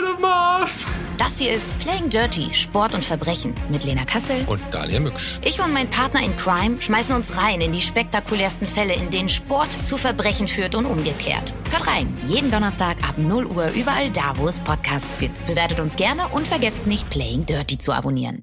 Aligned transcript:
f 0.00 0.06
out 0.06 0.14
of 0.14 0.20
my 0.20 0.28
house. 0.28 0.84
Das 1.18 1.38
hier 1.38 1.52
ist 1.52 1.78
Playing 1.78 2.08
Dirty, 2.08 2.52
Sport 2.54 2.94
und 2.94 3.04
Verbrechen 3.04 3.54
mit 3.68 3.84
Lena 3.84 4.04
Kassel. 4.04 4.42
Und 4.46 4.60
Dalia 4.70 5.00
Mücksch. 5.00 5.38
Ich 5.42 5.60
und 5.60 5.72
mein 5.72 5.88
Partner 5.90 6.22
in 6.22 6.34
Crime 6.36 6.80
schmeißen 6.80 7.14
uns 7.14 7.36
rein 7.36 7.60
in 7.60 7.72
die 7.72 7.82
spektakulärsten 7.82 8.66
Fälle, 8.66 8.94
in 8.94 9.10
denen 9.10 9.28
Sport 9.28 9.70
zu 9.84 9.98
Verbrechen 9.98 10.48
führt 10.48 10.74
und 10.74 10.86
umgekehrt. 10.86 11.52
Hört 11.70 11.86
rein, 11.86 12.16
jeden 12.26 12.50
Donnerstag 12.50 12.96
ab 13.06 13.18
0 13.18 13.46
Uhr 13.46 13.70
überall 13.74 14.10
da, 14.10 14.32
wo 14.36 14.48
es 14.48 14.58
Podcasts 14.58 15.18
gibt. 15.18 15.46
Bewertet 15.46 15.80
uns 15.80 15.96
gerne 15.96 16.26
und 16.28 16.46
vergesst 16.46 16.86
nicht, 16.86 17.08
Playing 17.10 17.44
Dirty 17.44 17.76
zu 17.76 17.92
abonnieren. 17.92 18.42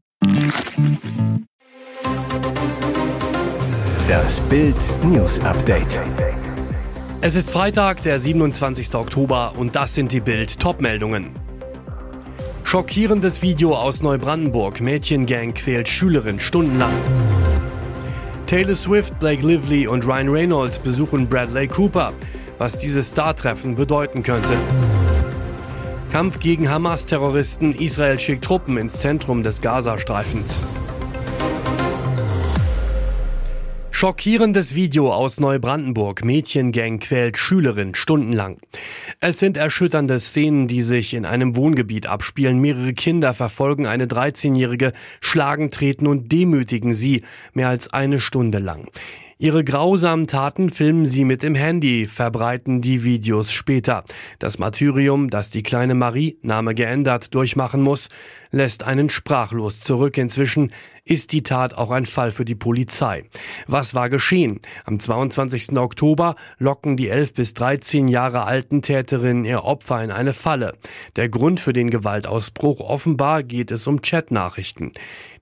Das 4.08 4.40
Bild 4.42 4.78
News 5.04 5.40
Update. 5.40 6.00
Es 7.20 7.34
ist 7.36 7.50
Freitag, 7.50 8.04
der 8.04 8.20
27. 8.20 8.94
Oktober 8.94 9.54
und 9.58 9.76
das 9.76 9.96
sind 9.96 10.12
die 10.12 10.22
Bild 10.22 10.60
Topmeldungen. 10.60 11.47
Schockierendes 12.70 13.42
Video 13.42 13.74
aus 13.78 14.04
Neubrandenburg. 14.04 14.82
Mädchengang 14.82 15.54
quält 15.54 15.88
Schülerin 15.88 16.38
stundenlang. 16.38 16.92
Taylor 18.46 18.76
Swift, 18.76 19.18
Blake 19.22 19.42
Lively 19.42 19.88
und 19.88 20.06
Ryan 20.06 20.28
Reynolds 20.28 20.78
besuchen 20.78 21.30
Bradley 21.30 21.70
Cooper. 21.70 22.12
Was 22.58 22.80
dieses 22.80 23.12
Star-Treffen 23.12 23.76
bedeuten 23.76 24.22
könnte. 24.22 24.58
Kampf 26.12 26.40
gegen 26.40 26.70
Hamas-Terroristen. 26.70 27.74
Israel 27.74 28.20
schickt 28.20 28.44
Truppen 28.44 28.76
ins 28.76 29.00
Zentrum 29.00 29.44
des 29.44 29.62
Gazastreifens. 29.62 30.62
Schockierendes 34.00 34.76
Video 34.76 35.12
aus 35.12 35.40
Neubrandenburg. 35.40 36.24
Mädchengang 36.24 37.00
quält 37.00 37.36
Schülerin 37.36 37.96
stundenlang. 37.96 38.60
Es 39.22 39.40
sind 39.40 39.58
erschütternde 39.58 40.20
Szenen, 40.20 40.68
die 40.68 40.84
sich 40.84 41.16
in 41.16 41.26
einem 41.26 41.56
Wohngebiet 41.56 42.06
abspielen. 42.06 42.62
Mehrere 42.62 42.94
Kinder 42.94 43.34
verfolgen 43.34 43.88
eine 43.88 44.06
13-Jährige, 44.06 44.94
schlagen, 45.20 45.72
treten 45.72 46.06
und 46.06 46.32
demütigen 46.32 46.94
sie 46.94 47.24
mehr 47.54 47.70
als 47.70 47.92
eine 47.92 48.20
Stunde 48.20 48.60
lang. 48.60 48.88
Ihre 49.40 49.64
grausamen 49.64 50.26
Taten 50.26 50.72
filmen 50.72 51.06
sie 51.06 51.24
mit 51.24 51.44
dem 51.44 51.54
Handy, 51.54 52.08
verbreiten 52.08 52.82
die 52.82 53.04
Videos 53.04 53.52
später. 53.52 54.04
Das 54.40 54.58
Martyrium, 54.58 55.30
das 55.30 55.52
die 55.52 55.62
kleine 55.62 55.94
Marie, 55.94 56.40
Name 56.42 56.74
geändert, 56.74 57.36
durchmachen 57.36 57.84
muss, 57.84 58.10
lässt 58.52 58.84
einen 58.84 59.10
sprachlos 59.10 59.82
zurück. 59.82 60.18
Inzwischen 60.18 60.72
ist 61.08 61.32
die 61.32 61.44
Tat 61.44 61.74
auch 61.76 61.92
ein 61.92 62.06
Fall 62.06 62.32
für 62.32 62.46
die 62.46 62.56
Polizei. 62.56 63.24
Was 63.68 63.94
war 63.96 64.10
geschehen? 64.10 64.60
Am 64.86 65.00
22. 65.00 65.78
Oktober 65.78 66.36
locken 66.58 66.98
die 66.98 67.10
11 67.10 67.34
bis 67.34 67.54
13 67.54 68.08
Jahre 68.08 68.44
alten 68.44 68.82
Täterinnen 68.82 69.46
ihr 69.46 69.64
Opfer 69.64 70.04
in 70.04 70.12
eine 70.12 70.34
Falle. 70.34 70.74
Der 71.16 71.30
Grund 71.30 71.60
für 71.60 71.74
den 71.74 71.90
Gewaltausbruch 71.90 72.82
offenbar 72.82 73.44
geht 73.44 73.72
es 73.72 73.88
um 73.88 74.02
Chatnachrichten. 74.02 74.92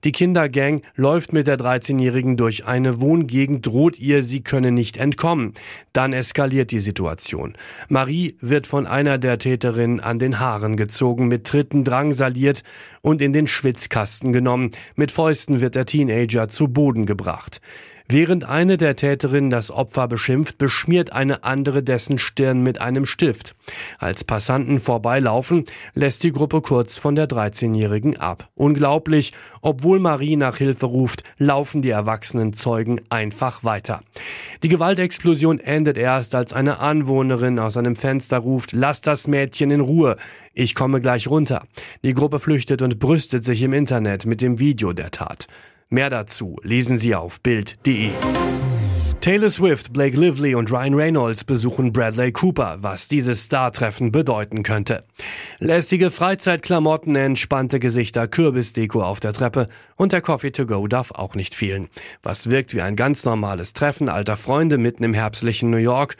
Die 0.04 0.12
Kindergang 0.12 0.82
läuft 0.94 1.32
mit 1.32 1.46
der 1.46 1.58
13-Jährigen 1.58 2.36
durch 2.36 2.66
eine 2.66 3.00
Wohngegend, 3.00 3.66
droht 3.66 3.98
ihr, 3.98 4.22
sie 4.22 4.40
könne 4.40 4.70
nicht 4.70 4.98
entkommen. 4.98 5.54
Dann 5.92 6.12
eskaliert 6.12 6.70
die 6.70 6.80
Situation. 6.80 7.54
Marie 7.88 8.36
wird 8.40 8.66
von 8.66 8.86
einer 8.86 9.18
der 9.18 9.38
Täterinnen 9.38 9.98
an 10.00 10.18
den 10.18 10.38
Haaren 10.38 10.76
gezogen, 10.76 11.26
mit 11.28 11.44
Tritten 11.44 11.82
drangsaliert 11.82 12.62
und 13.06 13.22
in 13.22 13.32
den 13.32 13.46
Schwitzkasten 13.46 14.32
genommen. 14.32 14.72
Mit 14.96 15.12
Fäusten 15.12 15.60
wird 15.60 15.76
der 15.76 15.86
Teenager 15.86 16.48
zu 16.48 16.66
Boden 16.66 17.06
gebracht. 17.06 17.60
Während 18.08 18.44
eine 18.44 18.76
der 18.76 18.94
Täterinnen 18.94 19.50
das 19.50 19.72
Opfer 19.72 20.06
beschimpft, 20.06 20.58
beschmiert 20.58 21.12
eine 21.12 21.42
andere 21.42 21.82
dessen 21.82 22.18
Stirn 22.18 22.62
mit 22.62 22.80
einem 22.80 23.04
Stift. 23.04 23.56
Als 23.98 24.22
Passanten 24.22 24.78
vorbeilaufen, 24.78 25.64
lässt 25.94 26.22
die 26.22 26.30
Gruppe 26.30 26.60
kurz 26.60 26.98
von 26.98 27.16
der 27.16 27.28
13-Jährigen 27.28 28.16
ab. 28.16 28.48
Unglaublich, 28.54 29.32
obwohl 29.60 29.98
Marie 29.98 30.36
nach 30.36 30.58
Hilfe 30.58 30.86
ruft, 30.86 31.24
laufen 31.38 31.82
die 31.82 31.90
erwachsenen 31.90 32.52
Zeugen 32.52 33.00
einfach 33.10 33.64
weiter. 33.64 34.02
Die 34.62 34.68
Gewaltexplosion 34.68 35.58
endet 35.58 35.98
erst, 35.98 36.36
als 36.36 36.52
eine 36.52 36.78
Anwohnerin 36.78 37.58
aus 37.58 37.76
einem 37.76 37.96
Fenster 37.96 38.38
ruft, 38.38 38.72
lass 38.72 39.00
das 39.00 39.26
Mädchen 39.26 39.72
in 39.72 39.80
Ruhe, 39.80 40.16
ich 40.54 40.76
komme 40.76 41.00
gleich 41.00 41.26
runter. 41.26 41.64
Die 42.04 42.14
Gruppe 42.14 42.38
flüchtet 42.38 42.82
und 42.82 43.00
brüstet 43.00 43.44
sich 43.44 43.62
im 43.62 43.72
Internet 43.72 44.26
mit 44.26 44.42
dem 44.42 44.60
Video 44.60 44.92
der 44.92 45.10
Tat. 45.10 45.48
Mehr 45.88 46.10
dazu 46.10 46.56
lesen 46.64 46.98
Sie 46.98 47.14
auf 47.14 47.40
Bild.de. 47.40 48.10
Taylor 49.20 49.50
Swift, 49.50 49.92
Blake 49.92 50.16
Lively 50.16 50.56
und 50.56 50.72
Ryan 50.72 50.94
Reynolds 50.94 51.44
besuchen 51.44 51.92
Bradley 51.92 52.32
Cooper, 52.32 52.78
was 52.80 53.06
dieses 53.06 53.44
Star-Treffen 53.44 54.10
bedeuten 54.10 54.64
könnte. 54.64 55.04
Lässige 55.60 56.10
Freizeitklamotten, 56.10 57.14
entspannte 57.14 57.78
Gesichter, 57.78 58.26
Kürbisdeko 58.26 59.02
auf 59.02 59.20
der 59.20 59.32
Treppe 59.32 59.68
und 59.94 60.10
der 60.10 60.22
Coffee 60.22 60.50
to 60.50 60.66
go 60.66 60.88
darf 60.88 61.12
auch 61.12 61.36
nicht 61.36 61.54
fehlen. 61.54 61.88
Was 62.24 62.50
wirkt 62.50 62.74
wie 62.74 62.82
ein 62.82 62.96
ganz 62.96 63.24
normales 63.24 63.72
Treffen 63.72 64.08
alter 64.08 64.36
Freunde 64.36 64.78
mitten 64.78 65.04
im 65.04 65.14
herbstlichen 65.14 65.70
New 65.70 65.76
York, 65.76 66.16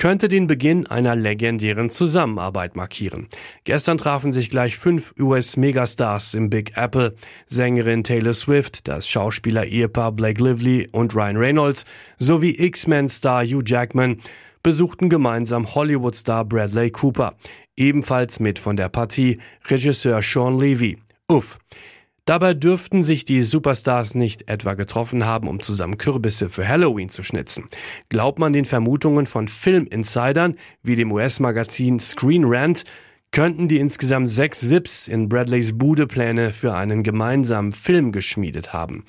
könnte 0.00 0.30
den 0.30 0.46
Beginn 0.46 0.86
einer 0.86 1.14
legendären 1.14 1.90
Zusammenarbeit 1.90 2.74
markieren. 2.74 3.28
Gestern 3.64 3.98
trafen 3.98 4.32
sich 4.32 4.48
gleich 4.48 4.78
fünf 4.78 5.12
US-Megastars 5.20 6.32
im 6.32 6.48
Big 6.48 6.74
Apple. 6.74 7.14
Sängerin 7.46 8.02
Taylor 8.02 8.32
Swift, 8.32 8.88
das 8.88 9.06
Schauspieler-Ehepaar 9.06 10.12
Blake 10.12 10.42
Lively 10.42 10.88
und 10.90 11.14
Ryan 11.14 11.36
Reynolds 11.36 11.84
sowie 12.18 12.56
X-Men-Star 12.58 13.44
Hugh 13.44 13.62
Jackman 13.62 14.16
besuchten 14.62 15.10
gemeinsam 15.10 15.74
Hollywood-Star 15.74 16.46
Bradley 16.46 16.90
Cooper. 16.90 17.34
Ebenfalls 17.76 18.40
mit 18.40 18.58
von 18.58 18.78
der 18.78 18.88
Partie 18.88 19.38
Regisseur 19.68 20.22
Sean 20.22 20.58
Levy. 20.58 20.96
Uff. 21.28 21.58
Dabei 22.24 22.54
dürften 22.54 23.04
sich 23.04 23.24
die 23.24 23.40
Superstars 23.40 24.14
nicht 24.14 24.48
etwa 24.48 24.74
getroffen 24.74 25.24
haben, 25.24 25.48
um 25.48 25.60
zusammen 25.60 25.98
Kürbisse 25.98 26.48
für 26.48 26.66
Halloween 26.66 27.08
zu 27.08 27.22
schnitzen. 27.22 27.68
Glaubt 28.08 28.38
man 28.38 28.52
den 28.52 28.64
Vermutungen 28.64 29.26
von 29.26 29.48
Filminsidern 29.48 30.56
wie 30.82 30.96
dem 30.96 31.12
US-Magazin 31.12 31.98
Screen 31.98 32.44
Rant, 32.46 32.84
könnten 33.32 33.68
die 33.68 33.78
insgesamt 33.78 34.28
sechs 34.28 34.68
Vips 34.68 35.06
in 35.06 35.28
Bradleys 35.28 35.78
Bude 35.78 36.06
Pläne 36.06 36.52
für 36.52 36.74
einen 36.74 37.02
gemeinsamen 37.02 37.72
Film 37.72 38.10
geschmiedet 38.10 38.72
haben. 38.72 39.04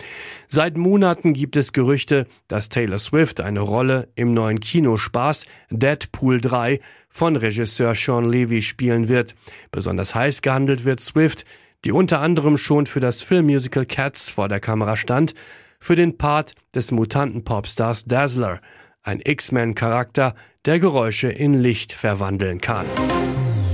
Seit 0.47 0.77
Monaten 0.77 1.33
gibt 1.33 1.55
es 1.55 1.73
Gerüchte, 1.73 2.27
dass 2.47 2.69
Taylor 2.69 3.00
Swift 3.00 3.41
eine 3.41 3.61
Rolle 3.61 4.09
im 4.16 4.33
neuen 4.33 4.59
Kinospaß 4.59 5.45
Deadpool 5.71 6.39
3 6.39 6.79
von 7.09 7.35
Regisseur 7.35 7.95
Sean 7.95 8.29
Levy 8.29 8.61
spielen 8.61 9.09
wird. 9.09 9.35
Besonders 9.71 10.13
heiß 10.13 10.41
gehandelt 10.41 10.85
wird 10.85 11.00
Swift, 11.00 11.45
die 11.86 11.92
unter 11.92 12.22
anderem 12.22 12.58
schon 12.58 12.86
für 12.86 13.00
das 13.00 13.22
Filmmusical 13.22 13.86
Cats 13.86 14.30
vor 14.30 14.47
der 14.47 14.59
Kamera 14.59 14.97
stand, 14.97 15.34
für 15.80 15.96
den 15.96 16.18
Part 16.18 16.53
des 16.75 16.92
Mutanten-Popstars 16.92 18.06
Dazzler, 18.06 18.62
ein 19.03 19.19
X-Men-Charakter, 19.24 20.36
der 20.66 20.80
Geräusche 20.80 21.30
in 21.30 21.56
Licht 21.56 21.92
verwandeln 21.92 22.62
kann. 22.62 22.86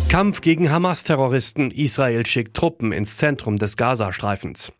Kampf 0.09 0.39
gegen 0.39 0.71
Hamas-Terroristen. 0.71 1.69
Israel 1.69 2.25
schickt 2.25 2.55
Truppen 2.55 2.93
ins 2.93 3.17
Zentrum 3.17 3.57
des 3.57 3.75
Gazastreifens. 3.75 4.71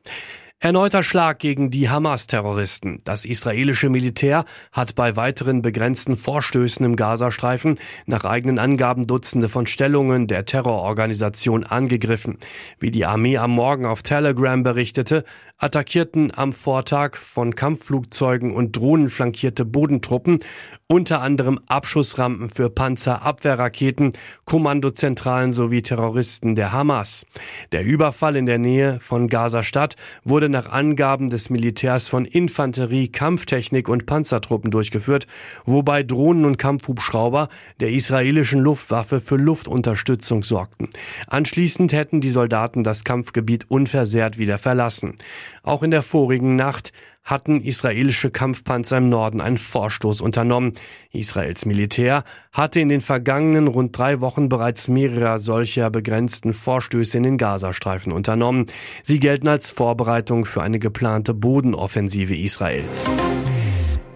Erneuter 0.60 1.04
Schlag 1.04 1.38
gegen 1.38 1.70
die 1.70 1.88
Hamas-Terroristen. 1.88 2.98
Das 3.04 3.26
israelische 3.26 3.90
Militär 3.90 4.44
hat 4.72 4.96
bei 4.96 5.16
weiteren 5.16 5.62
begrenzten 5.62 6.18
Vorstößen 6.18 6.84
im 6.84 6.96
Gazastreifen 6.96 7.78
nach 8.08 8.26
eigenen 8.26 8.58
Angaben 8.58 9.06
Dutzende 9.06 9.50
von 9.50 9.68
Stellungen 9.68 10.26
der 10.26 10.46
Terrororganisation 10.46 11.64
angegriffen. 11.64 12.40
Wie 12.80 12.90
die 12.90 13.06
Armee 13.06 13.38
am 13.38 13.52
Morgen 13.52 13.86
auf 13.86 14.02
Telegram 14.02 14.64
berichtete, 14.64 15.26
attackierten 15.60 16.36
am 16.36 16.54
Vortag 16.54 17.18
von 17.18 17.54
Kampfflugzeugen 17.54 18.52
und 18.52 18.76
Drohnen 18.76 19.12
flankierte 19.12 19.64
Bodentruppen 19.64 20.40
unter 20.90 21.22
anderem 21.22 21.60
Abschussrampen 21.68 22.50
für 22.50 22.70
Panzerabwehrraketen, 22.70 24.14
Kommandozentralen 24.46 25.52
sowie 25.52 25.82
Terroristen 25.82 26.56
der 26.56 26.72
Hamas. 26.72 27.26
Der 27.74 27.84
Überfall 27.84 28.38
in 28.38 28.46
der 28.46 28.58
Nähe 28.58 29.02
von 29.02 29.28
Gaza-Stadt 29.28 29.98
wurde 30.24 30.48
nach 30.48 30.72
Angaben 30.72 31.30
des 31.30 31.50
Militärs 31.50 32.08
von 32.08 32.24
Infanterie, 32.24 33.10
Kampftechnik 33.10 33.90
und 33.90 34.06
Panzertruppen 34.06 34.72
durchgeführt, 34.72 35.28
wobei 35.66 36.04
Drohnen 36.04 36.46
und 36.46 36.58
Kampfhubschrauber 36.58 37.50
der 37.82 37.92
israelischen 37.92 38.62
Luftwaffe 38.62 39.20
für 39.20 39.36
Luftunterstützung 39.36 40.46
sorgten. 40.46 40.90
Anschließend 41.28 41.92
hätten 41.92 42.22
die 42.22 42.30
Soldaten 42.30 42.86
das 42.86 43.04
Kampfgebiet 43.04 43.70
unversehrt 43.70 44.38
wieder 44.38 44.58
verlassen. 44.58 45.16
Auch 45.64 45.84
in 45.84 45.92
der 45.92 46.02
vorigen 46.02 46.56
Nacht 46.56 46.94
hatten 47.28 47.62
israelische 47.62 48.32
Kampfpanzer 48.32 48.98
im 48.98 49.10
Norden 49.10 49.42
einen 49.42 49.58
Vorstoß 49.58 50.22
unternommen. 50.22 50.74
Israels 51.12 51.66
Militär 51.66 52.24
hatte 52.54 52.80
in 52.80 52.90
den 52.90 53.02
vergangenen 53.02 53.68
rund 53.68 53.96
drei 53.96 54.22
Wochen 54.22 54.48
bereits 54.50 54.88
mehrere 54.88 55.38
solcher 55.38 55.90
begrenzten 55.92 56.54
Vorstöße 56.54 57.18
in 57.18 57.24
den 57.24 57.38
Gazastreifen 57.38 58.14
unternommen. 58.14 58.68
Sie 59.04 59.20
gelten 59.20 59.50
als 59.50 59.70
Vorbereitung 59.70 60.46
für 60.46 60.64
eine 60.64 60.80
geplante 60.80 61.34
Bodenoffensive 61.34 62.34
Israels. 62.34 63.10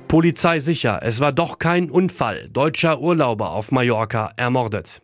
Polizei 0.07 0.60
sicher, 0.60 1.02
es 1.04 1.19
war 1.19 1.34
doch 1.34 1.60
kein 1.60 1.92
Unfall. 1.92 2.50
Deutscher 2.50 3.02
Urlauber 3.02 3.52
auf 3.52 3.72
Mallorca 3.72 4.31
ermordet. 4.38 5.02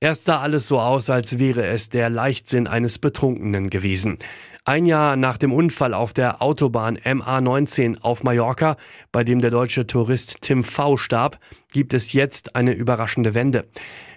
Erst 0.00 0.26
sah 0.26 0.40
alles 0.40 0.68
so 0.68 0.80
aus, 0.80 1.08
als 1.08 1.38
wäre 1.38 1.66
es 1.66 1.88
der 1.88 2.10
Leichtsinn 2.10 2.66
eines 2.66 2.98
Betrunkenen 2.98 3.70
gewesen. 3.70 4.18
Ein 4.66 4.86
Jahr 4.86 5.16
nach 5.16 5.36
dem 5.36 5.52
Unfall 5.52 5.92
auf 5.92 6.14
der 6.14 6.40
Autobahn 6.40 6.96
MA19 6.96 8.00
auf 8.00 8.22
Mallorca, 8.22 8.78
bei 9.12 9.22
dem 9.22 9.42
der 9.42 9.50
deutsche 9.50 9.86
Tourist 9.86 10.38
Tim 10.40 10.64
V 10.64 10.96
starb, 10.96 11.38
gibt 11.74 11.92
es 11.92 12.14
jetzt 12.14 12.56
eine 12.56 12.72
überraschende 12.72 13.34
Wende. 13.34 13.66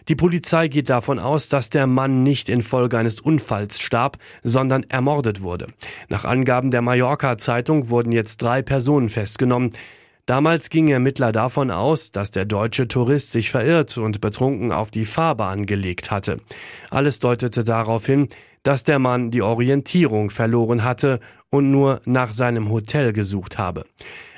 Die 0.07 0.15
Polizei 0.15 0.69
geht 0.69 0.89
davon 0.89 1.19
aus, 1.19 1.49
dass 1.49 1.69
der 1.69 1.85
Mann 1.85 2.23
nicht 2.23 2.47
infolge 2.47 2.97
eines 2.97 3.19
Unfalls 3.19 3.81
starb, 3.81 4.19
sondern 4.41 4.83
ermordet 4.83 5.41
wurde. 5.41 5.67
Nach 6.07 6.23
Angaben 6.23 6.71
der 6.71 6.81
Mallorca 6.81 7.37
Zeitung 7.37 7.89
wurden 7.89 8.13
jetzt 8.13 8.41
drei 8.41 8.61
Personen 8.61 9.09
festgenommen. 9.09 9.73
Damals 10.27 10.69
gingen 10.69 10.89
Ermittler 10.89 11.33
davon 11.33 11.71
aus, 11.71 12.11
dass 12.11 12.31
der 12.31 12.45
deutsche 12.45 12.87
Tourist 12.87 13.33
sich 13.33 13.49
verirrt 13.49 13.97
und 13.97 14.21
betrunken 14.21 14.71
auf 14.71 14.91
die 14.91 15.05
Fahrbahn 15.05 15.65
gelegt 15.65 16.09
hatte. 16.09 16.39
Alles 16.89 17.19
deutete 17.19 17.65
darauf 17.65 18.05
hin, 18.05 18.29
dass 18.67 18.83
der 18.83 18.99
Mann 18.99 19.31
die 19.31 19.41
Orientierung 19.41 20.29
verloren 20.29 20.83
hatte 20.83 21.21
und 21.49 21.71
nur 21.71 22.01
nach 22.03 22.33
seinem 22.33 22.69
Hotel 22.69 23.13
gesucht 23.13 23.57
habe. 23.57 23.85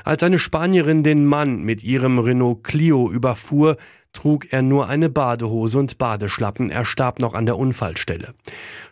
Als 0.04 0.22
eine 0.22 0.38
Spanierin 0.38 1.02
den 1.02 1.26
Mann 1.26 1.64
mit 1.64 1.84
ihrem 1.84 2.20
Renault 2.20 2.64
Clio 2.64 3.10
überfuhr, 3.10 3.76
trug 4.14 4.52
er 4.52 4.62
nur 4.62 4.88
eine 4.88 5.10
Badehose 5.10 5.80
und 5.80 5.98
Badeschlappen. 5.98 6.70
Er 6.70 6.86
starb 6.86 7.20
noch 7.20 7.34
an 7.34 7.46
der 7.46 7.58
Unfallstelle. 7.58 8.34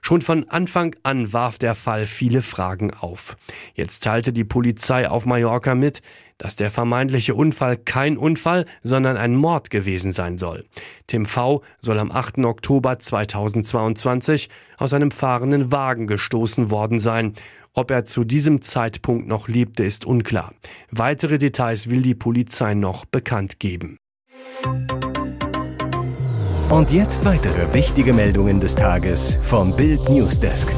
Schon 0.02 0.22
von 0.22 0.48
Anfang 0.50 0.96
an 1.04 1.34
warf 1.34 1.58
der 1.58 1.76
Fall 1.76 2.06
viele 2.06 2.42
Fragen 2.42 2.94
auf. 2.94 3.36
Jetzt 3.74 4.04
teilte 4.04 4.32
die 4.32 4.44
Polizei 4.44 5.10
auf 5.10 5.26
Mallorca 5.26 5.76
mit, 5.76 6.02
dass 6.38 6.56
der 6.56 6.70
vermeintliche 6.70 7.34
Unfall 7.34 7.78
kein 7.78 8.18
Unfall, 8.18 8.66
sondern 8.84 9.18
ein 9.18 9.36
Mord 9.36 9.70
gewesen 9.70 10.12
sein 10.12 10.38
soll. 10.38 10.66
Tim 11.08 11.26
V. 11.26 11.64
soll 11.82 11.98
am 12.00 12.12
8. 12.12 12.40
Oktober 12.40 13.00
2022 13.00 14.50
aus 14.78 14.94
einem 14.94 15.12
fahrenden 15.28 15.74
Wagen 15.74 16.08
gestoßen 16.08 16.72
worden 16.72 17.00
sein. 17.00 17.34
Ob 17.74 17.92
er 17.92 18.06
zu 18.06 18.24
diesem 18.24 18.62
Zeitpunkt 18.62 19.28
noch 19.28 19.50
lebte, 19.50 19.84
ist 19.84 20.06
unklar. 20.06 20.54
Weitere 20.90 21.38
Details 21.38 21.90
will 21.90 22.02
die 22.02 22.16
Polizei 22.16 22.76
noch 22.76 23.04
bekannt 23.04 23.60
geben. 23.60 23.98
Und 26.70 26.94
jetzt 26.94 27.26
weitere 27.26 27.74
wichtige 27.74 28.14
Meldungen 28.14 28.62
des 28.62 28.76
Tages 28.76 29.38
vom 29.42 29.76
Bild 29.76 30.08
Newsdesk. 30.08 30.74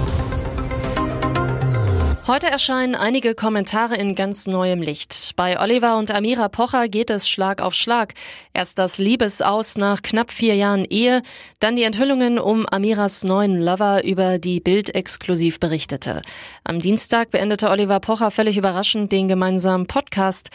Heute 2.30 2.46
erscheinen 2.46 2.94
einige 2.94 3.34
Kommentare 3.34 3.96
in 3.96 4.14
ganz 4.14 4.46
neuem 4.46 4.84
Licht. 4.84 5.32
Bei 5.36 5.60
Oliver 5.60 5.98
und 5.98 6.14
Amira 6.14 6.48
Pocher 6.48 6.88
geht 6.88 7.10
es 7.10 7.28
Schlag 7.28 7.60
auf 7.60 7.74
Schlag. 7.74 8.14
Erst 8.54 8.78
das 8.78 9.00
Liebesaus 9.00 9.78
nach 9.78 10.04
knapp 10.04 10.30
vier 10.30 10.54
Jahren 10.54 10.86
Ehe, 10.86 11.24
dann 11.60 11.76
die 11.76 11.82
Enthüllungen 11.82 12.38
um 12.38 12.68
Amiras 12.68 13.24
neuen 13.24 13.60
Lover, 13.60 14.04
über 14.04 14.38
die 14.38 14.60
Bild 14.60 14.94
exklusiv 14.94 15.60
berichtete. 15.60 16.22
Am 16.64 16.80
Dienstag 16.80 17.32
beendete 17.32 17.68
Oliver 17.68 18.00
Pocher 18.00 18.30
völlig 18.30 18.58
überraschend 18.58 19.12
den 19.12 19.28
gemeinsamen 19.28 19.88
Podcast. 19.88 20.52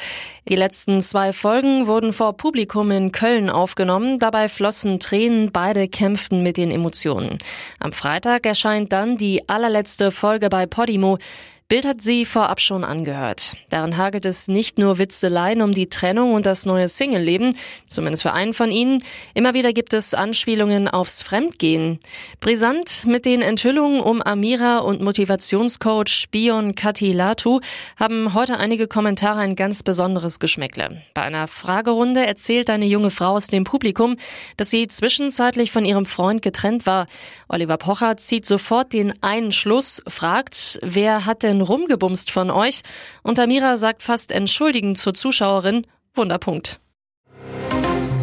Die 0.49 0.55
letzten 0.55 1.01
zwei 1.01 1.33
Folgen 1.33 1.89
wurden 1.89 2.13
vor 2.13 2.37
Publikum 2.37 2.93
in 2.93 3.11
Köln 3.11 3.51
aufgenommen. 3.51 4.21
Dabei 4.21 4.49
flossen 4.49 5.01
Tränen, 5.01 5.51
beide 5.51 5.89
kämpften 5.89 6.45
mit 6.45 6.57
den 6.57 6.71
Emotionen. 6.71 7.39
Am 7.81 7.91
Freitag 7.91 8.47
erscheint 8.47 8.93
dann 8.93 9.17
die 9.17 9.49
allerletzte 9.49 10.13
Folge 10.13 10.49
bei 10.49 10.67
Podimo. 10.67 11.19
Bild 11.67 11.87
hat 11.87 12.03
sie 12.03 12.27
vorab 12.27 12.61
schon 12.61 12.85
angehört. 12.85 13.57
Darin 13.71 13.97
hagelt 13.97 14.27
es 14.27 14.49
nicht 14.49 14.77
nur 14.77 14.99
Witzeleien 14.99 15.63
um 15.63 15.73
die 15.73 15.89
Trennung 15.89 16.35
und 16.35 16.45
das 16.45 16.67
neue 16.67 16.89
Single-Leben, 16.89 17.57
zumindest 17.87 18.23
für 18.23 18.35
einen 18.35 18.53
von 18.53 18.71
ihnen. 18.71 19.03
Immer 19.33 19.55
wieder 19.55 19.73
gibt 19.73 19.95
es 19.95 20.13
Anspielungen 20.13 20.89
aufs 20.89 21.23
Fremdgehen. 21.23 22.01
Brisant 22.41 23.07
mit 23.07 23.25
den 23.25 23.41
Enthüllungen 23.41 24.01
um 24.01 24.21
Amira 24.21 24.81
und 24.81 25.01
Motivationscoach 25.01 26.27
Bion 26.31 26.75
Katilatu 26.75 27.61
haben 27.97 28.35
heute 28.35 28.59
einige 28.59 28.87
Kommentare 28.87 29.39
ein 29.39 29.57
ganz 29.57 29.83
besonderes 29.83 30.41
Geschmäckle. 30.41 31.01
Bei 31.15 31.23
einer 31.23 31.49
Fragerunde 31.49 32.27
erzählt 32.27 32.69
eine 32.69 32.85
junge 32.85 33.09
Frau 33.09 33.37
aus 33.37 33.47
dem 33.47 33.65
Publikum, 33.65 34.17
dass 34.59 34.69
sie 34.69 34.87
zwischenzeitlich 34.87 35.73
von 35.73 35.87
ihrem 35.87 36.05
Freund 36.05 36.43
getrennt 36.43 36.85
war. 36.85 37.07
Oliver 37.49 37.79
Pocher 37.79 38.19
zieht 38.19 38.45
sofort 38.45 38.93
den 38.93 39.15
einen 39.23 39.51
Schluss, 39.51 40.03
fragt, 40.07 40.79
wer 40.83 41.25
hat 41.25 41.43
denn 41.43 41.54
denn 41.55 41.67
rumgebumst 41.67 42.31
von 42.31 42.51
euch? 42.51 42.83
Und 43.23 43.39
Amira 43.39 43.77
sagt 43.77 44.03
fast 44.03 44.33
entschuldigend 44.33 44.99
zur 44.99 45.15
Zuschauerin, 45.15 45.87
Wunderpunkt. 46.15 46.81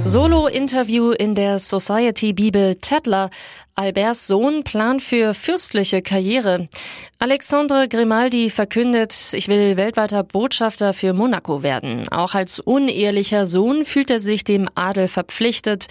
Solo-Interview 0.03 1.11
in 1.11 1.35
der 1.35 1.59
Society-Bibel 1.59 2.75
Tedler. 2.75 3.29
Alberts 3.75 4.27
Sohn 4.27 4.63
plant 4.63 5.01
für 5.01 5.33
fürstliche 5.33 6.01
Karriere. 6.01 6.67
Alexandre 7.19 7.87
Grimaldi 7.87 8.49
verkündet, 8.49 9.13
ich 9.33 9.47
will 9.47 9.77
weltweiter 9.77 10.23
Botschafter 10.23 10.93
für 10.93 11.13
Monaco 11.13 11.63
werden. 11.63 12.07
Auch 12.09 12.33
als 12.33 12.59
unehelicher 12.59 13.45
Sohn 13.45 13.85
fühlt 13.85 14.09
er 14.09 14.19
sich 14.19 14.43
dem 14.43 14.67
Adel 14.75 15.07
verpflichtet. 15.07 15.87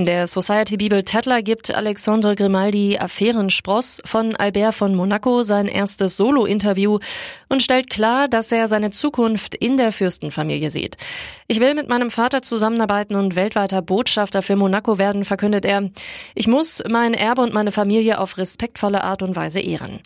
In 0.00 0.06
der 0.06 0.26
Society 0.26 0.78
Bibel 0.78 1.02
Tedler 1.02 1.42
gibt 1.42 1.74
Alexandre 1.74 2.34
Grimaldi 2.34 2.96
Affärenspross 2.98 4.00
von 4.06 4.34
Albert 4.34 4.74
von 4.74 4.94
Monaco 4.94 5.42
sein 5.42 5.68
erstes 5.68 6.16
Solo-Interview 6.16 7.00
und 7.50 7.62
stellt 7.62 7.90
klar, 7.90 8.26
dass 8.26 8.50
er 8.50 8.66
seine 8.66 8.92
Zukunft 8.92 9.54
in 9.54 9.76
der 9.76 9.92
Fürstenfamilie 9.92 10.70
sieht. 10.70 10.96
Ich 11.48 11.60
will 11.60 11.74
mit 11.74 11.90
meinem 11.90 12.10
Vater 12.10 12.40
zusammenarbeiten 12.40 13.14
und 13.14 13.34
weltweiter 13.34 13.82
Botschafter 13.82 14.40
für 14.40 14.56
Monaco 14.56 14.96
werden, 14.96 15.26
verkündet 15.26 15.66
er. 15.66 15.90
Ich 16.34 16.48
muss 16.48 16.82
mein 16.88 17.12
Erbe 17.12 17.42
und 17.42 17.52
meine 17.52 17.70
Familie 17.70 18.20
auf 18.20 18.38
respektvolle 18.38 19.04
Art 19.04 19.22
und 19.22 19.36
Weise 19.36 19.60
ehren. 19.60 20.00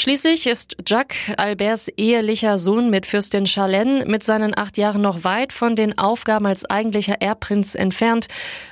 Schließlich 0.00 0.46
ist 0.46 0.78
Jacques, 0.86 1.34
Alberts 1.36 1.88
ehelicher 1.98 2.56
Sohn 2.56 2.88
mit 2.88 3.04
Fürstin 3.04 3.44
Charlene, 3.44 4.06
mit 4.06 4.24
seinen 4.24 4.56
acht 4.56 4.78
Jahren 4.78 5.02
noch 5.02 5.24
weit 5.24 5.52
von 5.52 5.76
den 5.76 5.98
Aufgaben 5.98 6.46
als 6.46 6.64
eigentlicher 6.64 7.20
Erbprinz 7.20 7.74
entfernt. 7.74 8.28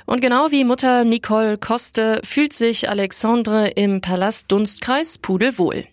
Und 0.07 0.21
genau 0.21 0.49
wie 0.49 0.63
Mutter 0.63 1.03
Nicole 1.03 1.59
Koste 1.59 2.19
fühlt 2.23 2.53
sich 2.53 2.89
Alexandre 2.89 3.67
im 3.67 4.01
Palast 4.01 4.51
Dunstkreis 4.51 5.19
pudelwohl. 5.19 5.85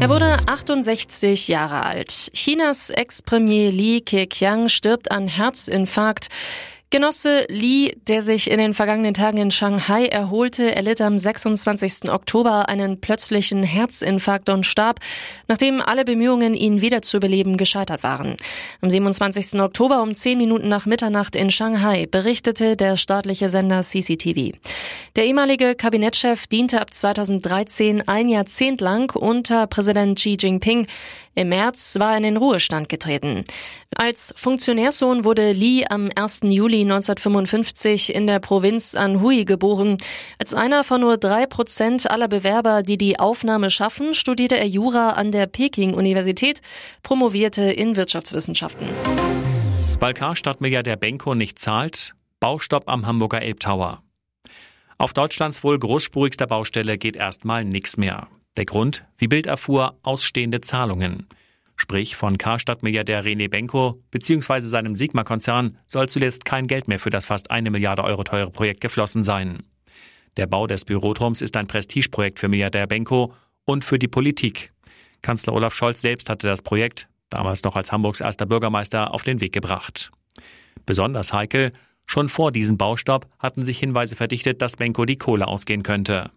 Er 0.00 0.08
wurde 0.08 0.38
68 0.46 1.48
Jahre 1.48 1.84
alt. 1.84 2.30
Chinas 2.32 2.88
Ex-Premier 2.88 3.70
Li 3.70 4.00
Keqiang 4.00 4.70
stirbt 4.70 5.10
an 5.10 5.28
Herzinfarkt. 5.28 6.28
Genosse 6.90 7.44
Li, 7.50 7.94
der 8.06 8.22
sich 8.22 8.50
in 8.50 8.56
den 8.56 8.72
vergangenen 8.72 9.12
Tagen 9.12 9.36
in 9.36 9.50
Shanghai 9.50 10.06
erholte, 10.06 10.74
erlitt 10.74 11.02
am 11.02 11.18
26. 11.18 12.10
Oktober 12.10 12.70
einen 12.70 12.98
plötzlichen 12.98 13.62
Herzinfarkt 13.62 14.48
und 14.48 14.64
starb, 14.64 15.00
nachdem 15.48 15.82
alle 15.82 16.06
Bemühungen, 16.06 16.54
ihn 16.54 16.80
wiederzubeleben, 16.80 17.58
gescheitert 17.58 18.02
waren. 18.02 18.36
Am 18.80 18.88
27. 18.88 19.60
Oktober 19.60 20.00
um 20.00 20.14
10 20.14 20.38
Minuten 20.38 20.68
nach 20.68 20.86
Mitternacht 20.86 21.36
in 21.36 21.50
Shanghai 21.50 22.06
berichtete 22.06 22.74
der 22.74 22.96
staatliche 22.96 23.50
Sender 23.50 23.82
CCTV. 23.82 24.52
Der 25.14 25.26
ehemalige 25.26 25.74
Kabinettschef 25.74 26.46
diente 26.46 26.80
ab 26.80 26.94
2013 26.94 28.08
ein 28.08 28.30
Jahrzehnt 28.30 28.80
lang 28.80 29.14
unter 29.14 29.66
Präsident 29.66 30.16
Xi 30.16 30.38
Jinping. 30.40 30.86
Im 31.38 31.50
März 31.50 31.94
war 32.00 32.10
er 32.10 32.16
in 32.16 32.24
den 32.24 32.36
Ruhestand 32.36 32.88
getreten. 32.88 33.44
Als 33.96 34.34
Funktionärssohn 34.36 35.22
wurde 35.22 35.52
Li 35.52 35.84
am 35.88 36.10
1. 36.12 36.40
Juli 36.42 36.80
1955 36.80 38.12
in 38.12 38.26
der 38.26 38.40
Provinz 38.40 38.96
Anhui 38.96 39.44
geboren. 39.44 39.98
Als 40.40 40.54
einer 40.54 40.82
von 40.82 41.00
nur 41.00 41.16
drei 41.16 41.46
Prozent 41.46 42.10
aller 42.10 42.26
Bewerber, 42.26 42.82
die 42.82 42.98
die 42.98 43.20
Aufnahme 43.20 43.70
schaffen, 43.70 44.14
studierte 44.14 44.58
er 44.58 44.66
Jura 44.66 45.10
an 45.10 45.30
der 45.30 45.46
Peking-Universität, 45.46 46.60
promovierte 47.04 47.62
in 47.62 47.94
Wirtschaftswissenschaften. 47.94 48.88
Balkarstadtmilliardär 50.00 50.96
Benko 50.96 51.36
nicht 51.36 51.60
zahlt, 51.60 52.16
Baustopp 52.40 52.88
am 52.88 53.06
Hamburger 53.06 53.42
Elbtower. 53.42 54.02
Auf 54.96 55.12
Deutschlands 55.12 55.62
wohl 55.62 55.78
großspurigster 55.78 56.48
Baustelle 56.48 56.98
geht 56.98 57.14
erstmal 57.14 57.64
nichts 57.64 57.96
mehr. 57.96 58.26
Der 58.58 58.64
Grund, 58.64 59.04
wie 59.18 59.28
Bild 59.28 59.46
erfuhr, 59.46 60.00
ausstehende 60.02 60.60
Zahlungen. 60.60 61.28
Sprich, 61.76 62.16
von 62.16 62.38
Karstadt-Milliardär 62.38 63.24
René 63.24 63.48
Benko 63.48 64.02
bzw. 64.10 64.62
seinem 64.62 64.96
Sigma-Konzern 64.96 65.78
soll 65.86 66.08
zuletzt 66.08 66.44
kein 66.44 66.66
Geld 66.66 66.88
mehr 66.88 66.98
für 66.98 67.10
das 67.10 67.24
fast 67.24 67.52
eine 67.52 67.70
Milliarde 67.70 68.02
Euro 68.02 68.24
teure 68.24 68.50
Projekt 68.50 68.80
geflossen 68.80 69.22
sein. 69.22 69.62
Der 70.36 70.48
Bau 70.48 70.66
des 70.66 70.84
Büroturms 70.84 71.40
ist 71.40 71.56
ein 71.56 71.68
Prestigeprojekt 71.68 72.40
für 72.40 72.48
Milliardär 72.48 72.88
Benko 72.88 73.32
und 73.64 73.84
für 73.84 73.96
die 74.00 74.08
Politik. 74.08 74.72
Kanzler 75.22 75.52
Olaf 75.52 75.72
Scholz 75.72 76.00
selbst 76.00 76.28
hatte 76.28 76.48
das 76.48 76.62
Projekt, 76.62 77.06
damals 77.30 77.62
noch 77.62 77.76
als 77.76 77.92
Hamburgs 77.92 78.20
erster 78.20 78.46
Bürgermeister, 78.46 79.14
auf 79.14 79.22
den 79.22 79.40
Weg 79.40 79.52
gebracht. 79.52 80.10
Besonders 80.84 81.32
heikel, 81.32 81.70
schon 82.06 82.28
vor 82.28 82.50
diesem 82.50 82.76
Baustopp 82.76 83.28
hatten 83.38 83.62
sich 83.62 83.78
Hinweise 83.78 84.16
verdichtet, 84.16 84.60
dass 84.62 84.78
Benko 84.78 85.04
die 85.04 85.16
Kohle 85.16 85.46
ausgehen 85.46 85.84
könnte. 85.84 86.32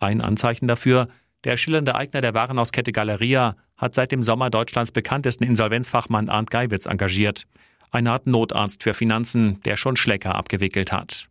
Ein 0.00 0.20
Anzeichen 0.20 0.66
dafür, 0.66 1.06
der 1.44 1.56
schillernde 1.56 1.94
Eigner 1.94 2.20
der 2.20 2.34
Warenhauskette 2.34 2.92
Galeria 2.92 3.56
hat 3.76 3.94
seit 3.94 4.12
dem 4.12 4.22
Sommer 4.22 4.50
Deutschlands 4.50 4.92
bekanntesten 4.92 5.44
Insolvenzfachmann 5.44 6.28
Arndt 6.28 6.50
Geiwitz 6.50 6.86
engagiert. 6.86 7.44
Eine 7.90 8.12
Art 8.12 8.26
Notarzt 8.26 8.82
für 8.82 8.94
Finanzen, 8.94 9.60
der 9.60 9.76
schon 9.76 9.96
Schlecker 9.96 10.34
abgewickelt 10.34 10.90
hat. 10.90 11.28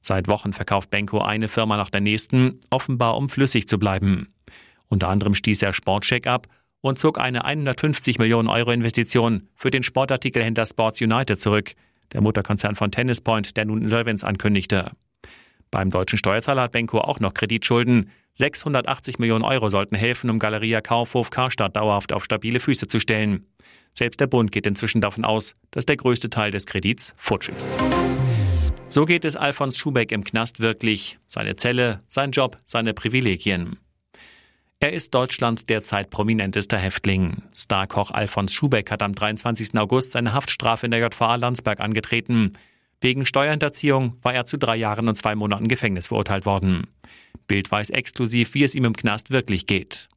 Seit 0.00 0.28
Wochen 0.28 0.52
verkauft 0.52 0.90
Benko 0.90 1.20
eine 1.20 1.48
Firma 1.48 1.76
nach 1.76 1.90
der 1.90 2.00
nächsten, 2.00 2.60
offenbar 2.70 3.16
um 3.16 3.28
flüssig 3.28 3.68
zu 3.68 3.78
bleiben. 3.78 4.28
Unter 4.88 5.08
anderem 5.08 5.34
stieß 5.34 5.62
er 5.62 5.72
Sportcheck 5.72 6.26
ab 6.26 6.46
und 6.80 6.98
zog 6.98 7.18
eine 7.18 7.44
150 7.44 8.18
Millionen 8.18 8.48
Euro 8.48 8.70
Investition 8.70 9.48
für 9.54 9.70
den 9.70 9.82
Sportartikelhändler 9.82 10.66
Sports 10.66 11.00
United 11.00 11.40
zurück, 11.40 11.72
der 12.12 12.20
Mutterkonzern 12.20 12.76
von 12.76 12.92
Tennis 12.92 13.20
Point, 13.20 13.56
der 13.56 13.64
nun 13.64 13.82
Insolvenz 13.82 14.22
ankündigte. 14.22 14.92
Beim 15.70 15.90
deutschen 15.90 16.18
Steuerzahler 16.18 16.62
hat 16.62 16.72
Benko 16.72 17.00
auch 17.00 17.18
noch 17.18 17.34
Kreditschulden. 17.34 18.10
680 18.36 19.18
Millionen 19.18 19.44
Euro 19.44 19.70
sollten 19.70 19.96
helfen, 19.96 20.28
um 20.28 20.38
Galeria 20.38 20.82
Kaufhof 20.82 21.30
Karstadt 21.30 21.74
dauerhaft 21.74 22.12
auf 22.12 22.22
stabile 22.22 22.60
Füße 22.60 22.86
zu 22.86 23.00
stellen. 23.00 23.46
Selbst 23.94 24.20
der 24.20 24.26
Bund 24.26 24.52
geht 24.52 24.66
inzwischen 24.66 25.00
davon 25.00 25.24
aus, 25.24 25.54
dass 25.70 25.86
der 25.86 25.96
größte 25.96 26.28
Teil 26.28 26.50
des 26.50 26.66
Kredits 26.66 27.14
futsch 27.16 27.48
ist. 27.48 27.70
So 28.88 29.06
geht 29.06 29.24
es 29.24 29.36
Alfons 29.36 29.78
Schubeck 29.78 30.12
im 30.12 30.22
Knast 30.22 30.60
wirklich. 30.60 31.18
Seine 31.26 31.56
Zelle, 31.56 32.02
sein 32.08 32.30
Job, 32.30 32.58
seine 32.66 32.92
Privilegien. 32.92 33.78
Er 34.80 34.92
ist 34.92 35.14
Deutschlands 35.14 35.64
derzeit 35.64 36.10
prominentester 36.10 36.76
Häftling. 36.76 37.42
Starkoch 37.54 38.10
Alfons 38.10 38.52
Schubeck 38.52 38.90
hat 38.90 39.00
am 39.00 39.14
23. 39.14 39.74
August 39.78 40.12
seine 40.12 40.34
Haftstrafe 40.34 40.84
in 40.84 40.90
der 40.90 41.00
JVA 41.00 41.36
Landsberg 41.36 41.80
angetreten. 41.80 42.52
Wegen 43.00 43.26
Steuerhinterziehung 43.26 44.16
war 44.22 44.34
er 44.34 44.46
zu 44.46 44.56
drei 44.56 44.76
Jahren 44.76 45.08
und 45.08 45.16
zwei 45.16 45.34
Monaten 45.34 45.68
Gefängnis 45.68 46.06
verurteilt 46.06 46.46
worden. 46.46 46.86
Bild 47.46 47.70
weiß 47.70 47.90
exklusiv, 47.90 48.54
wie 48.54 48.64
es 48.64 48.74
ihm 48.74 48.84
im 48.84 48.96
Knast 48.96 49.30
wirklich 49.30 49.66
geht. 49.66 50.08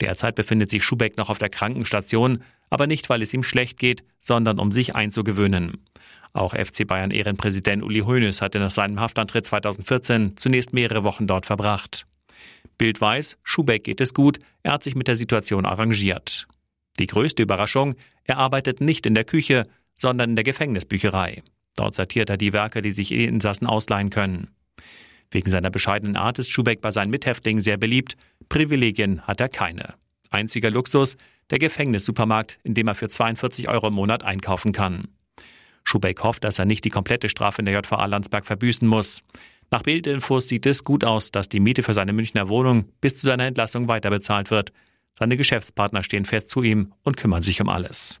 Derzeit 0.00 0.34
befindet 0.34 0.70
sich 0.70 0.84
Schubeck 0.84 1.16
noch 1.16 1.30
auf 1.30 1.38
der 1.38 1.48
Krankenstation, 1.48 2.42
aber 2.70 2.86
nicht, 2.86 3.08
weil 3.08 3.22
es 3.22 3.32
ihm 3.32 3.42
schlecht 3.42 3.78
geht, 3.78 4.02
sondern 4.18 4.58
um 4.58 4.72
sich 4.72 4.94
einzugewöhnen. 4.94 5.84
Auch 6.32 6.54
FC 6.54 6.86
Bayern 6.86 7.12
Ehrenpräsident 7.12 7.82
Uli 7.82 8.00
Hoeneß 8.00 8.42
hatte 8.42 8.58
nach 8.58 8.70
seinem 8.70 9.00
Haftantritt 9.00 9.46
2014 9.46 10.36
zunächst 10.36 10.72
mehrere 10.72 11.04
Wochen 11.04 11.26
dort 11.26 11.46
verbracht. 11.46 12.06
Bild 12.76 13.00
weiß, 13.00 13.38
Schubeck 13.42 13.84
geht 13.84 14.00
es 14.00 14.12
gut, 14.12 14.38
er 14.62 14.72
hat 14.72 14.82
sich 14.82 14.96
mit 14.96 15.08
der 15.08 15.16
Situation 15.16 15.64
arrangiert. 15.64 16.46
Die 16.98 17.06
größte 17.06 17.42
Überraschung, 17.42 17.94
er 18.24 18.38
arbeitet 18.38 18.80
nicht 18.80 19.06
in 19.06 19.14
der 19.14 19.24
Küche, 19.24 19.66
sondern 19.94 20.30
in 20.30 20.36
der 20.36 20.44
Gefängnisbücherei. 20.44 21.42
Dort 21.76 21.94
sortiert 21.94 22.30
er 22.30 22.36
die 22.36 22.52
Werke, 22.52 22.82
die 22.82 22.90
sich 22.90 23.12
Insassen 23.12 23.66
ausleihen 23.66 24.10
können. 24.10 24.48
Wegen 25.30 25.50
seiner 25.50 25.70
bescheidenen 25.70 26.16
Art 26.16 26.38
ist 26.38 26.50
Schubeck 26.50 26.80
bei 26.80 26.90
seinen 26.90 27.10
Mithäftlingen 27.10 27.60
sehr 27.60 27.76
beliebt. 27.76 28.16
Privilegien 28.48 29.22
hat 29.22 29.40
er 29.40 29.48
keine. 29.48 29.94
Einziger 30.30 30.70
Luxus, 30.70 31.16
der 31.50 31.58
Gefängnissupermarkt, 31.58 32.58
in 32.62 32.74
dem 32.74 32.88
er 32.88 32.94
für 32.94 33.08
42 33.08 33.68
Euro 33.68 33.88
im 33.88 33.94
Monat 33.94 34.24
einkaufen 34.24 34.72
kann. 34.72 35.08
Schubeck 35.84 36.22
hofft, 36.22 36.42
dass 36.44 36.58
er 36.58 36.64
nicht 36.64 36.84
die 36.84 36.90
komplette 36.90 37.28
Strafe 37.28 37.60
in 37.60 37.66
der 37.66 37.74
JVA 37.74 38.06
Landsberg 38.06 38.44
verbüßen 38.44 38.88
muss. 38.88 39.22
Nach 39.70 39.82
Bildinfos 39.82 40.48
sieht 40.48 40.66
es 40.66 40.84
gut 40.84 41.04
aus, 41.04 41.30
dass 41.30 41.48
die 41.48 41.60
Miete 41.60 41.82
für 41.82 41.94
seine 41.94 42.12
Münchner 42.12 42.48
Wohnung 42.48 42.86
bis 43.00 43.16
zu 43.16 43.26
seiner 43.26 43.46
Entlassung 43.46 43.88
weiter 43.88 44.10
bezahlt 44.10 44.50
wird. 44.50 44.72
Seine 45.18 45.36
Geschäftspartner 45.36 46.02
stehen 46.02 46.24
fest 46.24 46.48
zu 46.48 46.62
ihm 46.62 46.92
und 47.02 47.16
kümmern 47.16 47.42
sich 47.42 47.60
um 47.60 47.68
alles. 47.68 48.20